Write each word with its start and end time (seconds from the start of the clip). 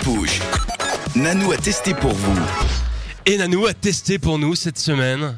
push. 0.00 0.40
Nanou 1.14 1.52
a 1.52 1.56
testé 1.56 1.94
pour 1.94 2.12
vous. 2.12 2.40
Et 3.26 3.36
Nanou 3.36 3.66
a 3.66 3.74
testé 3.74 4.18
pour 4.18 4.38
nous 4.38 4.54
cette 4.54 4.78
semaine. 4.78 5.36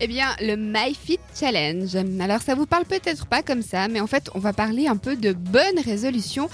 Eh 0.00 0.06
bien, 0.06 0.28
le 0.40 0.56
MyFit 0.56 1.20
Challenge. 1.38 1.94
Alors, 2.20 2.40
ça 2.40 2.54
vous 2.54 2.66
parle 2.66 2.84
peut-être 2.84 3.26
pas 3.26 3.42
comme 3.42 3.62
ça, 3.62 3.88
mais 3.88 4.00
en 4.00 4.06
fait, 4.06 4.30
on 4.34 4.38
va 4.38 4.52
parler 4.52 4.86
un 4.86 4.96
peu 4.96 5.16
de 5.16 5.32
bonnes 5.32 5.78
résolutions. 5.84 6.48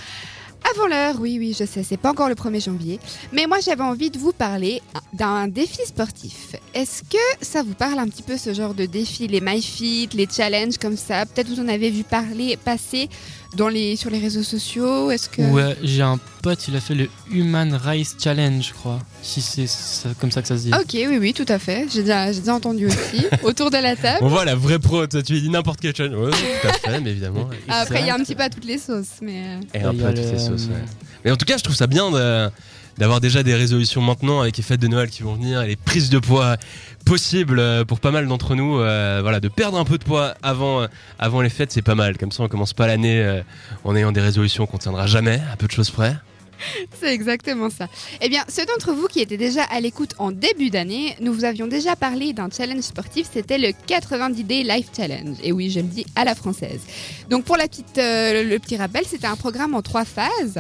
Avant 0.75 0.87
l'heure, 0.87 1.17
oui, 1.21 1.37
oui, 1.39 1.57
je 1.59 1.65
sais, 1.65 1.85
c'est 1.85 1.97
pas 1.97 2.11
encore 2.11 2.29
le 2.29 2.35
1er 2.35 2.65
janvier. 2.65 2.99
Mais 3.33 3.47
moi, 3.47 3.59
j'avais 3.61 3.85
envie 3.85 4.11
de 4.11 4.19
vous 4.19 4.33
parler 4.33 4.83
d'un 5.17 5.49
défi 5.49 5.79
sportif. 5.87 6.57
Est-ce 6.75 7.03
que 7.03 7.17
ça 7.41 7.63
vous 7.63 7.75
parle 7.75 7.99
un 7.99 8.09
petit 8.09 8.23
peu 8.23 8.37
ce 8.37 8.53
genre 8.53 8.75
de 8.75 8.85
défi, 8.87 9.27
les 9.29 9.41
MyFit, 9.41 10.09
les 10.15 10.29
challenges 10.31 10.79
comme 10.79 10.97
ça? 10.97 11.25
Peut-être 11.27 11.49
vous 11.49 11.61
en 11.61 11.69
avez 11.69 11.91
vu 11.91 12.03
parler, 12.05 12.59
passer 12.63 13.09
dans 13.57 13.69
les, 13.69 13.97
sur 13.97 14.11
les 14.11 14.19
réseaux 14.19 14.43
sociaux 14.43 15.11
Est-ce 15.11 15.29
que... 15.31 15.41
Ouais, 15.43 15.77
j'ai 15.83 16.03
un 16.03 16.19
pote, 16.43 16.69
il 16.69 16.77
a 16.77 16.81
fait 16.81 16.95
le 16.95 17.09
Human 17.31 17.73
Rice 17.75 18.17
Challenge, 18.23 18.63
je 18.63 18.73
crois. 18.75 18.99
Si 19.23 19.41
c'est 19.41 19.67
ça- 19.67 20.11
comme 20.21 20.31
ça 20.31 20.43
que 20.43 20.49
ça 20.49 20.59
se 20.59 20.65
dit. 20.65 20.71
Ok, 20.75 20.91
oui, 20.93 21.17
oui, 21.19 21.33
tout 21.33 21.47
à 21.49 21.59
fait. 21.59 21.87
J'ai 21.91 22.03
déjà, 22.03 22.31
j'ai 22.33 22.41
déjà 22.41 22.55
entendu 22.55 22.87
aussi. 22.87 23.25
Autour 23.43 23.71
de 23.71 23.79
la 23.79 23.97
table. 23.97 24.19
On 24.21 24.29
voit 24.29 24.45
la 24.45 24.55
vraie 24.55 24.79
pro, 24.79 25.07
toi, 25.07 25.23
tu 25.23 25.33
lui 25.33 25.41
dis 25.41 25.49
n'importe 25.49 25.81
quel 25.81 25.97
challenge. 25.97 26.15
Ouais, 26.35 26.61
tout 26.63 26.69
à 26.69 26.73
fait, 26.75 27.01
mais 27.01 27.11
évidemment. 27.13 27.49
Après, 27.69 28.01
il 28.01 28.07
y 28.07 28.11
a 28.11 28.15
un 28.15 28.19
petit 28.23 28.35
peu 28.35 28.43
à 28.43 28.51
toutes 28.51 28.67
les 28.67 28.79
sauces, 28.79 29.21
mais... 29.23 29.45
euh, 29.47 29.61
Et 29.75 29.83
un 29.83 29.95
peu 29.95 30.05
a 30.05 30.09
à 30.09 30.13
toutes 30.13 30.25
le- 30.25 30.33
les 30.33 30.39
sauces, 30.39 30.67
ouais. 30.67 30.85
Mais 31.25 31.31
en 31.33 31.37
tout 31.37 31.47
cas, 31.47 31.57
je 31.57 31.63
trouve 31.65 31.75
ça 31.77 31.87
bien 31.87 32.11
de- 32.11 32.51
d'avoir 32.99 33.21
déjà 33.21 33.43
des 33.43 33.55
résolutions 33.55 34.01
maintenant 34.01 34.41
avec 34.41 34.57
les 34.57 34.63
fêtes 34.63 34.81
de 34.81 34.89
Noël 34.89 35.11
qui 35.11 35.23
vont 35.23 35.35
venir 35.35 35.63
et 35.63 35.67
les 35.69 35.77
prises 35.77 36.11
de 36.11 36.19
poids 36.19 36.57
possibles 37.05 37.59
euh, 37.61 37.85
pour 37.85 38.01
pas 38.01 38.11
mal 38.11 38.27
d'entre 38.27 38.55
nous. 38.55 38.79
euh, 38.81 39.21
voilà, 39.23 39.41
de 39.41 39.49
perdre 39.49 39.79
un 39.79 39.85
peu 39.85 39.99
de 39.99 40.05
poids 40.05 40.35
avant, 40.43 40.83
euh, 40.83 40.87
avant 41.19 41.41
les 41.41 41.51
fêtes, 41.51 41.73
c'est 41.73 41.83
pas 41.83 41.95
mal. 41.95 42.17
Comme 42.19 42.33
ça, 42.33 42.43
on 42.43 42.49
commence 42.49 42.73
pas 42.73 42.87
l'année 42.87 43.21
euh, 43.21 43.43
en 43.85 43.95
ayant 43.97 44.13
des 44.13 44.21
résolutions 44.21 44.67
qu'on 44.67 44.79
tiendra 44.79 45.07
jamais, 45.07 45.41
à 45.53 45.57
peu 45.57 45.67
de 45.67 45.73
choses 45.73 45.91
près. 45.91 46.17
C'est 47.01 47.13
exactement 47.13 47.69
ça. 47.69 47.87
Eh 48.23 48.31
bien, 48.31 48.43
ceux 48.49 48.65
d'entre 48.65 48.93
vous 48.93 49.09
qui 49.09 49.21
étaient 49.21 49.37
déjà 49.37 49.63
à 49.65 49.79
l'écoute 49.79 50.15
en 50.19 50.31
début 50.33 50.71
d'année, 50.71 51.15
nous 51.21 51.35
vous 51.35 51.45
avions 51.45 51.67
déjà 51.67 51.97
parlé 51.97 52.33
d'un 52.33 52.49
challenge 52.51 52.81
sportif, 52.81 53.29
c'était 53.31 53.59
le 53.59 53.73
90 53.87 54.43
Day 54.45 54.63
Life 54.63 54.87
Challenge. 54.97 55.37
Et 55.43 55.53
oui, 55.53 55.69
je 55.71 55.81
le 55.81 55.87
dis 55.87 56.07
à 56.17 56.25
la 56.25 56.35
française. 56.35 56.81
Donc 57.29 57.45
pour 57.45 57.59
la 57.59 57.69
petite, 57.69 57.99
euh, 57.99 58.43
le 58.43 58.59
petit 58.59 58.79
rappel, 58.79 59.05
c'était 59.07 59.27
un 59.27 59.37
programme 59.37 59.75
en 59.75 59.83
trois 59.83 60.07
phases. 60.07 60.59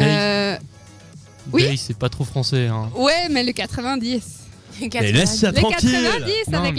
Euh, 0.00 0.56
oui. 1.52 1.76
C'est 1.76 1.96
pas 1.96 2.08
trop 2.08 2.24
français. 2.24 2.66
Hein. 2.66 2.90
ouais, 2.96 3.28
mais 3.30 3.44
le 3.44 3.52
90. 3.52 4.47
Mais 4.80 5.12
laisse 5.12 5.38
ça 5.40 5.50
Le 5.50 5.56
tranquille 5.56 5.92
90 5.92 6.32
Non, 6.52 6.58
avec 6.58 6.74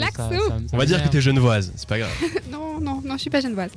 On 0.73 0.77
va 0.77 0.85
dire 0.85 1.03
que 1.03 1.09
t'es 1.09 1.21
genevoise, 1.21 1.71
c'est 1.75 1.87
pas 1.87 1.99
grave. 1.99 2.11
Non, 2.51 2.79
non, 2.79 3.01
non, 3.03 3.15
je 3.15 3.21
suis 3.21 3.29
pas 3.29 3.41
genevoise. 3.41 3.71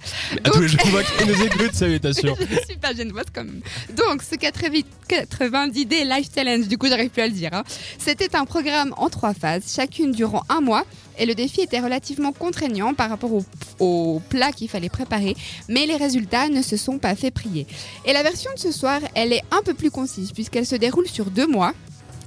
À 0.45 0.51
tous 0.51 0.61
les 0.61 0.69
Genevois 0.69 1.03
qui 1.03 1.27
nous 1.27 1.43
écoutent, 1.43 1.75
salutations. 1.75 2.37
je 2.51 2.67
suis 2.69 2.77
pas 2.77 2.95
genevoise 2.95 3.27
quand 3.35 3.45
même. 3.45 3.61
Donc, 3.97 4.23
ce 4.23 4.37
80 4.37 4.81
90 5.09 5.87
Day 5.87 6.05
Life 6.05 6.29
Challenge, 6.35 6.69
du 6.69 6.79
coup, 6.79 6.87
j'arrive 6.87 7.11
plus 7.11 7.23
à 7.23 7.27
le 7.27 7.33
dire. 7.33 7.51
hein. 7.53 7.65
C'était 7.99 8.35
un 8.37 8.45
programme 8.45 8.95
en 8.97 9.09
trois 9.11 9.35
phases, 9.35 9.65
chacune 9.75 10.13
durant 10.13 10.43
un 10.49 10.61
mois. 10.61 10.85
Et 11.19 11.27
le 11.27 11.35
défi 11.35 11.61
était 11.61 11.81
relativement 11.81 12.33
contraignant 12.33 12.95
par 12.95 13.11
rapport 13.11 13.33
au, 13.35 13.45
au 13.81 14.23
plat 14.31 14.51
qu'il 14.53 14.69
fallait 14.69 14.89
préparer, 14.89 15.37
mais 15.69 15.85
les 15.87 15.97
résultats 15.97 16.49
ne 16.49 16.63
se 16.63 16.77
sont 16.79 16.99
pas 16.99 17.15
fait 17.15 17.31
prier. 17.31 17.67
Et 18.07 18.13
la 18.15 18.23
version 18.23 18.51
de 18.55 18.59
ce 18.59 18.73
soir, 18.73 19.01
elle 19.15 19.33
est 19.35 19.43
un 19.51 19.61
peu 19.63 19.75
plus 19.75 19.91
concise 19.91 20.33
puisqu'elle 20.33 20.65
se 20.67 20.75
déroule 20.77 21.07
sur 21.07 21.27
deux 21.27 21.47
mois. 21.47 21.75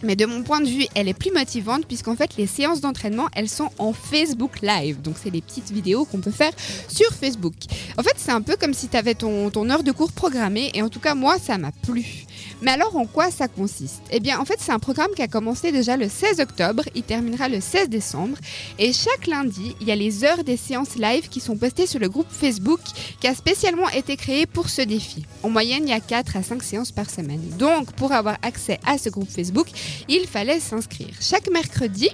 Mais 0.05 0.15
de 0.15 0.27
mon 0.27 0.43
point 0.43 0.61
de 0.61 0.67
vue, 0.67 0.85
elle 0.93 1.07
est 1.07 1.15
plus 1.15 1.31
motivante 1.31 1.87
puisqu'en 1.87 2.15
fait, 2.15 2.37
les 2.37 2.45
séances 2.45 2.79
d'entraînement, 2.79 3.27
elles 3.33 3.49
sont 3.49 3.71
en 3.79 3.91
Facebook 3.91 4.61
Live. 4.61 5.01
Donc, 5.01 5.15
c'est 5.21 5.31
les 5.31 5.41
petites 5.41 5.71
vidéos 5.71 6.05
qu'on 6.05 6.19
peut 6.19 6.29
faire 6.29 6.51
sur 6.87 7.11
Facebook. 7.11 7.55
En 7.97 8.03
fait, 8.03 8.13
c'est 8.17 8.31
un 8.31 8.41
peu 8.41 8.55
comme 8.55 8.75
si 8.75 8.87
tu 8.87 8.95
avais 8.97 9.15
ton, 9.15 9.49
ton 9.49 9.67
heure 9.71 9.81
de 9.81 9.91
cours 9.91 10.11
programmée 10.11 10.69
et 10.75 10.83
en 10.83 10.89
tout 10.89 10.99
cas, 10.99 11.15
moi, 11.15 11.39
ça 11.39 11.57
m'a 11.57 11.71
plu. 11.71 12.25
Mais 12.61 12.71
alors, 12.71 12.95
en 12.95 13.05
quoi 13.05 13.31
ça 13.31 13.47
consiste? 13.47 14.01
Eh 14.11 14.19
bien, 14.19 14.39
en 14.39 14.45
fait, 14.45 14.57
c'est 14.59 14.71
un 14.71 14.79
programme 14.79 15.11
qui 15.15 15.21
a 15.21 15.27
commencé 15.27 15.71
déjà 15.71 15.97
le 15.97 16.07
16 16.07 16.39
octobre, 16.39 16.83
il 16.95 17.03
terminera 17.03 17.49
le 17.49 17.59
16 17.59 17.89
décembre 17.89 18.37
et 18.79 18.93
chaque 18.93 19.27
lundi, 19.27 19.75
il 19.81 19.87
y 19.87 19.91
a 19.91 19.95
les 19.95 20.23
heures 20.23 20.43
des 20.43 20.57
séances 20.57 20.95
live 20.95 21.29
qui 21.29 21.39
sont 21.39 21.57
postées 21.57 21.87
sur 21.87 21.99
le 21.99 22.09
groupe 22.09 22.27
Facebook 22.29 22.79
qui 23.19 23.27
a 23.27 23.35
spécialement 23.35 23.89
été 23.89 24.15
créé 24.17 24.45
pour 24.45 24.69
ce 24.69 24.81
défi. 24.81 25.25
En 25.43 25.49
moyenne, 25.49 25.83
il 25.83 25.89
y 25.89 25.93
a 25.93 25.99
4 25.99 26.37
à 26.37 26.43
5 26.43 26.63
séances 26.63 26.91
par 26.91 27.09
semaine. 27.09 27.41
Donc, 27.57 27.91
pour 27.93 28.11
avoir 28.11 28.37
accès 28.41 28.79
à 28.85 28.97
ce 28.97 29.09
groupe 29.09 29.29
Facebook, 29.29 29.67
il 30.07 30.27
fallait 30.27 30.59
s'inscrire. 30.59 31.13
Chaque 31.21 31.49
mercredi, 31.51 32.09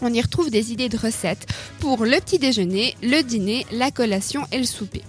on 0.00 0.12
y 0.12 0.20
retrouve 0.20 0.50
des 0.50 0.72
idées 0.72 0.88
de 0.88 0.96
recettes 0.96 1.46
pour 1.80 2.04
le 2.04 2.18
petit 2.20 2.38
déjeuner, 2.38 2.94
le 3.02 3.22
dîner, 3.22 3.66
la 3.72 3.90
collation 3.90 4.42
et 4.52 4.58
le 4.58 4.64
souper. 4.64 5.02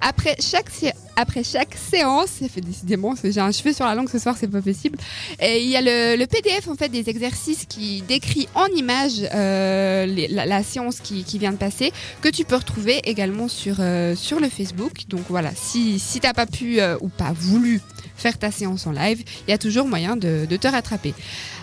Après 0.00 0.36
chaque, 0.40 0.70
sé- 0.70 0.92
après 1.16 1.44
chaque 1.44 1.74
séance, 1.74 2.30
ça 2.40 2.48
fait 2.48 2.60
décidément, 2.60 3.14
j'ai 3.22 3.40
un 3.40 3.52
cheveu 3.52 3.72
sur 3.72 3.84
la 3.84 3.94
langue 3.94 4.08
ce 4.08 4.18
soir, 4.18 4.36
c'est 4.38 4.48
pas 4.48 4.62
possible. 4.62 4.98
Il 5.42 5.68
y 5.68 5.76
a 5.76 5.80
le, 5.82 6.24
PDF 6.26 6.68
en 6.68 6.74
fait 6.74 6.88
des 6.88 7.10
exercices 7.10 7.66
qui 7.68 8.02
décrit 8.02 8.48
en 8.54 8.66
images 8.66 9.28
euh, 9.34 10.06
les- 10.06 10.28
la, 10.28 10.62
séance 10.62 11.00
qui, 11.00 11.24
vient 11.38 11.52
de 11.52 11.56
passer, 11.56 11.92
que 12.20 12.28
tu 12.28 12.44
peux 12.44 12.56
retrouver 12.56 13.00
également 13.04 13.48
sur, 13.48 13.76
euh, 13.80 14.14
sur 14.14 14.40
le 14.40 14.48
Facebook. 14.48 15.02
Donc 15.08 15.22
voilà, 15.28 15.50
si, 15.54 15.98
si 15.98 16.20
t'as 16.20 16.32
pas 16.32 16.46
pu 16.46 16.80
euh, 16.80 16.96
ou 17.00 17.08
pas 17.08 17.32
voulu 17.32 17.80
faire 18.16 18.38
ta 18.38 18.50
séance 18.50 18.86
en 18.86 18.92
live, 18.92 19.22
il 19.46 19.50
y 19.50 19.54
a 19.54 19.58
toujours 19.58 19.86
moyen 19.86 20.16
de, 20.16 20.46
de 20.48 20.56
te 20.56 20.68
rattraper. 20.68 21.14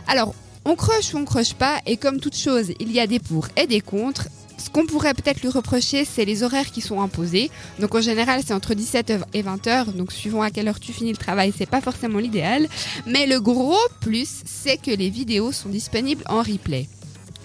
Alors, 0.08 0.36
on 0.66 0.76
croche 0.76 1.14
ou 1.14 1.18
on 1.18 1.26
croche 1.26 1.54
pas, 1.54 1.80
et 1.86 1.98
comme 1.98 2.20
toute 2.20 2.36
chose, 2.36 2.72
il 2.80 2.92
y 2.92 3.00
a 3.00 3.08
des 3.08 3.20
pour 3.20 3.48
et 3.58 3.66
des 3.66 3.82
contre. 3.82 4.28
Ce 4.60 4.70
qu'on 4.70 4.86
pourrait 4.86 5.14
peut-être 5.14 5.42
lui 5.42 5.50
reprocher, 5.50 6.06
c'est 6.06 6.26
les 6.26 6.44
horaires 6.44 6.70
qui 6.72 6.82
sont 6.82 7.02
imposés. 7.02 7.50
Donc 7.80 7.96
en 7.96 8.02
général, 8.02 8.42
c'est 8.46 8.54
entre 8.54 8.74
17 8.74 9.14
et 9.34 9.42
20 9.42 9.68
heures. 9.68 9.92
Donc 9.94 10.12
suivant 10.12 10.42
à 10.42 10.52
quelle 10.52 10.68
heure 10.68 10.80
tu 10.80 10.92
finis 10.94 11.12
le 11.12 11.18
travail, 11.18 11.54
c'est 11.58 11.66
pas 11.70 11.82
forcément 11.82 12.20
l'idéal. 12.20 12.68
Mais 13.08 13.26
le 13.26 13.40
gros 13.40 13.78
plus, 14.02 14.30
c'est 14.46 14.78
que 14.78 14.92
les 14.92 15.10
vidéos 15.10 15.52
sont 15.52 15.70
disponibles 15.70 16.24
en 16.28 16.40
replay. 16.42 16.88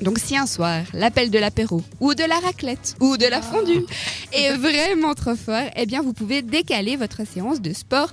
Donc 0.02 0.19
si 0.19 0.36
un 0.36 0.47
soir, 0.47 0.82
l'appel 0.92 1.30
de 1.30 1.38
l'apéro, 1.38 1.80
ou 2.00 2.14
de 2.14 2.25
la 2.25 2.41
raclette, 2.41 2.97
ou 3.00 3.16
de 3.16 3.26
la 3.26 3.41
fondue 3.41 3.84
est 4.32 4.50
vraiment 4.56 5.14
trop 5.14 5.36
fort, 5.36 5.70
eh 5.76 5.86
bien 5.86 6.02
vous 6.02 6.12
pouvez 6.12 6.42
décaler 6.42 6.96
votre 6.96 7.25
séance 7.25 7.60
de 7.60 7.72
sport 7.72 8.10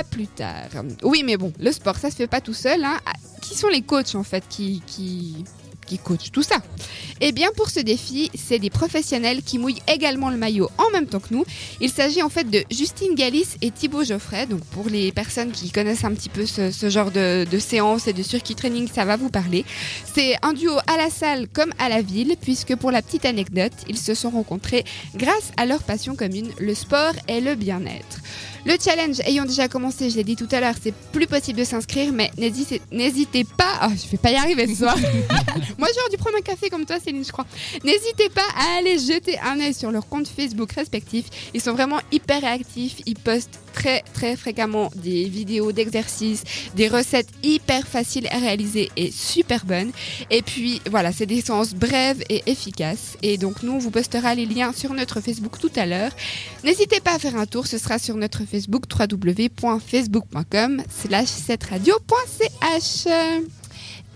à 0.00 0.02
plus 0.02 0.26
tard. 0.26 0.66
Oui, 1.04 1.22
mais 1.24 1.36
bon, 1.36 1.52
le 1.60 1.70
sport, 1.70 1.96
ça 1.96 2.10
se 2.10 2.16
fait 2.16 2.26
pas 2.26 2.40
tout 2.40 2.54
seul. 2.54 2.82
hein. 2.84 2.98
Ah, 3.06 3.12
Qui 3.40 3.54
sont 3.56 3.68
les 3.68 3.82
coachs 3.82 4.16
en 4.16 4.24
fait 4.24 4.42
qui, 4.48 4.82
qui, 4.88 5.44
qui 5.98 6.30
tout 6.30 6.42
ça 6.42 6.56
Eh 7.20 7.32
bien, 7.32 7.48
pour 7.56 7.70
ce 7.70 7.80
défi, 7.80 8.30
c'est 8.34 8.58
des 8.58 8.70
professionnels 8.70 9.42
qui 9.42 9.58
mouillent 9.58 9.82
également 9.88 10.30
le 10.30 10.36
maillot 10.36 10.70
en 10.78 10.90
même 10.90 11.06
temps 11.06 11.20
que 11.20 11.32
nous. 11.32 11.44
Il 11.80 11.90
s'agit 11.90 12.22
en 12.22 12.28
fait 12.28 12.48
de 12.48 12.64
Justine 12.70 13.14
Galis 13.14 13.56
et 13.60 13.70
Thibaut 13.70 14.04
Geoffrey. 14.04 14.46
Donc, 14.46 14.64
pour 14.66 14.88
les 14.88 15.12
personnes 15.12 15.52
qui 15.52 15.70
connaissent 15.70 16.04
un 16.04 16.12
petit 16.12 16.28
peu 16.28 16.46
ce, 16.46 16.70
ce 16.70 16.90
genre 16.90 17.10
de, 17.10 17.44
de 17.50 17.58
séance 17.58 18.06
et 18.08 18.12
de 18.12 18.22
circuit 18.22 18.54
training, 18.54 18.88
ça 18.92 19.04
va 19.04 19.16
vous 19.16 19.30
parler. 19.30 19.64
C'est 20.14 20.36
un 20.42 20.52
duo 20.52 20.72
à 20.86 20.96
la 20.96 21.10
salle 21.10 21.48
comme 21.48 21.72
à 21.78 21.88
la 21.88 22.02
ville, 22.02 22.36
puisque 22.40 22.76
pour 22.76 22.90
la 22.90 23.02
petite 23.02 23.24
anecdote, 23.24 23.72
ils 23.88 23.98
se 23.98 24.14
sont 24.14 24.30
rencontrés 24.30 24.84
grâce 25.14 25.52
à 25.56 25.66
leur 25.66 25.82
passion 25.82 26.14
commune, 26.16 26.50
le 26.58 26.74
sport 26.74 27.12
et 27.28 27.40
le 27.40 27.54
bien-être. 27.54 28.20
Le 28.64 28.74
challenge 28.82 29.18
ayant 29.24 29.44
déjà 29.44 29.66
commencé, 29.66 30.08
je 30.08 30.16
l'ai 30.16 30.24
dit 30.24 30.36
tout 30.36 30.48
à 30.52 30.60
l'heure, 30.60 30.74
c'est 30.80 30.94
plus 31.12 31.26
possible 31.26 31.58
de 31.58 31.64
s'inscrire, 31.64 32.12
mais 32.12 32.30
n'hésitez 32.38 33.44
pas. 33.44 33.72
Ah, 33.80 33.88
je 33.90 34.08
vais 34.08 34.18
pas 34.18 34.30
y 34.30 34.36
arriver 34.36 34.68
ce 34.68 34.76
soir. 34.76 34.96
Moi, 35.78 35.88
j'aurais 35.94 36.10
dû 36.10 36.16
prendre 36.16 36.36
un 36.36 36.42
café 36.42 36.70
comme 36.70 36.86
toi, 36.86 37.00
Céline, 37.00 37.24
je 37.24 37.32
crois. 37.32 37.46
N'hésitez 37.82 38.28
pas 38.28 38.46
à 38.56 38.78
aller 38.78 38.98
jeter 38.98 39.38
un 39.40 39.58
œil 39.58 39.74
sur 39.74 39.90
leurs 39.90 40.08
comptes 40.08 40.28
Facebook 40.28 40.70
respectifs. 40.72 41.26
Ils 41.54 41.60
sont 41.60 41.72
vraiment 41.72 41.98
hyper 42.12 42.40
réactifs. 42.40 43.00
Ils 43.06 43.16
postent 43.16 43.58
très, 43.72 44.02
très 44.14 44.36
fréquemment 44.36 44.90
des 44.94 45.24
vidéos 45.24 45.72
d'exercices, 45.72 46.44
des 46.76 46.86
recettes 46.86 47.28
hyper 47.42 47.86
faciles 47.86 48.28
à 48.30 48.38
réaliser 48.38 48.90
et 48.96 49.10
super 49.10 49.64
bonnes. 49.64 49.90
Et 50.30 50.42
puis, 50.42 50.80
voilà, 50.88 51.10
c'est 51.10 51.26
des 51.26 51.40
séances 51.40 51.74
brèves 51.74 52.22
et 52.28 52.42
efficaces. 52.46 53.16
Et 53.22 53.38
donc, 53.38 53.62
nous, 53.64 53.72
on 53.72 53.78
vous 53.78 53.90
postera 53.90 54.36
les 54.36 54.46
liens 54.46 54.72
sur 54.72 54.94
notre 54.94 55.20
Facebook 55.20 55.58
tout 55.58 55.72
à 55.74 55.86
l'heure. 55.86 56.12
N'hésitez 56.62 57.00
pas 57.00 57.14
à 57.14 57.18
faire 57.18 57.36
un 57.36 57.46
tour, 57.46 57.66
ce 57.66 57.78
sera 57.78 57.98
sur 57.98 58.14
notre 58.16 58.44
Facebook 58.52 58.84
www.facebook.com 58.86 60.82
slash 60.90 61.28
radio.ch. 61.70 63.06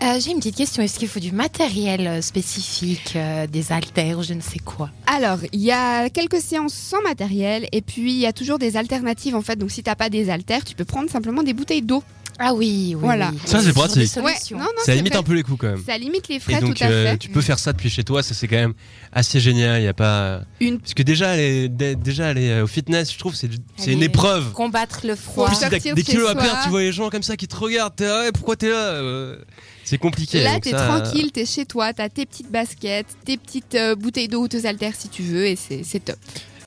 Euh, 0.03 0.19
J'ai 0.19 0.29
une 0.29 0.37
petite 0.37 0.55
question. 0.55 0.83
Est-ce 0.83 0.99
qu'il 0.99 1.07
faut 1.07 1.19
du 1.19 1.31
matériel 1.31 2.07
euh, 2.07 2.21
spécifique, 2.21 3.13
euh, 3.15 3.47
des 3.47 3.71
haltères, 3.71 4.21
je 4.21 4.35
ne 4.35 4.41
sais 4.41 4.59
quoi? 4.59 4.91
Alors, 5.07 5.39
il 5.53 5.61
y 5.61 5.71
a 5.71 6.11
quelques 6.11 6.39
séances 6.39 6.75
sans 6.75 7.01
matériel 7.01 7.67
et 7.71 7.81
puis 7.81 8.11
il 8.11 8.19
y 8.19 8.27
a 8.27 8.33
toujours 8.33 8.59
des 8.59 8.77
alternatives 8.77 9.35
en 9.35 9.41
fait. 9.41 9.55
Donc 9.55 9.71
si 9.71 9.81
t'as 9.81 9.95
pas 9.95 10.09
des 10.09 10.29
haltères, 10.29 10.63
tu 10.63 10.75
peux 10.75 10.85
prendre 10.85 11.09
simplement 11.09 11.41
des 11.41 11.53
bouteilles 11.53 11.81
d'eau. 11.81 12.03
Ah 12.39 12.53
oui, 12.53 12.93
oui. 12.95 13.01
Voilà. 13.01 13.31
oui. 13.33 13.39
Ça, 13.45 13.61
c'est 13.61 13.73
pratique. 13.73 14.07
solutions. 14.07 14.57
non, 14.57 14.63
non, 14.65 14.69
Ça 14.77 14.85
c'est 14.85 14.95
limite 14.95 15.15
un 15.15 15.23
peu 15.23 15.33
les 15.33 15.43
coups 15.43 15.59
quand 15.59 15.67
même. 15.67 15.83
Ça 15.85 15.97
limite 15.97 16.27
les 16.27 16.35
Et 16.35 16.39
frais 16.39 16.59
donc, 16.59 16.75
tout 16.75 16.83
à 16.83 16.87
euh, 16.87 17.11
fait. 17.11 17.17
tu 17.17 17.29
peux 17.29 17.41
faire 17.41 17.57
ça 17.59 17.73
depuis 17.73 17.89
chez 17.89 18.03
toi, 18.03 18.21
ça 18.21 18.33
c'est 18.33 18.47
quand 18.47 18.55
même 18.57 18.73
assez 19.11 19.39
génial. 19.39 19.81
Il 19.81 19.85
y 19.85 19.87
a 19.87 19.93
pas. 19.93 20.41
Une- 20.59 20.79
Parce 20.79 20.93
que 20.93 21.03
déjà, 21.03 21.31
aller, 21.31 21.67
dé- 21.69 21.95
déjà 21.95 22.27
aller 22.27 22.49
euh, 22.49 22.63
au 22.63 22.67
fitness, 22.67 23.11
je 23.11 23.17
trouve, 23.17 23.33
c'est 23.35 23.49
une 23.91 24.03
épreuve. 24.03 24.51
Combattre 24.51 25.01
le 25.05 25.15
froid. 25.15 25.47
plus 25.49 25.93
des 25.93 26.03
kilos 26.03 26.29
à 26.29 26.35
perdre, 26.35 26.59
tu 26.63 26.69
vois 26.69 26.81
les 26.81 26.91
gens 26.91 27.09
comme 27.09 27.23
ça 27.23 27.35
qui 27.37 27.47
te 27.47 27.55
regardent. 27.55 27.95
T'es 27.95 28.05
ouais, 28.07 28.31
pourquoi 28.31 28.55
t'es 28.55 28.69
là 28.69 28.75
euh, 28.93 29.37
C'est 29.83 29.97
compliqué. 29.97 30.43
Là, 30.43 30.59
t'es 30.59 30.71
ça, 30.71 30.85
tranquille, 30.87 31.31
t'es 31.31 31.45
chez 31.45 31.65
toi, 31.65 31.93
t'as 31.93 32.09
tes 32.09 32.25
petites 32.25 32.51
baskets, 32.51 33.07
tes 33.25 33.37
petites 33.37 33.75
euh, 33.75 33.95
bouteilles 33.95 34.27
d'eau 34.27 34.41
ou 34.43 34.47
tes 34.47 34.65
haltères 34.65 34.93
si 34.95 35.09
tu 35.09 35.23
veux 35.23 35.45
et 35.47 35.55
c'est 35.55 35.99
top. 36.03 36.17